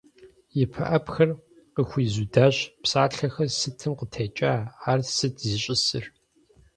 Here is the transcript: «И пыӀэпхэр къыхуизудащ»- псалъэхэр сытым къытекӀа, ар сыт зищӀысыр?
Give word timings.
«И 0.61 0.63
пыӀэпхэр 0.71 1.29
къыхуизудащ»- 1.75 2.55
псалъэхэр 2.81 3.49
сытым 3.59 3.93
къытекӀа, 3.99 4.53
ар 4.89 4.99
сыт 5.15 5.35
зищӀысыр? 5.47 6.05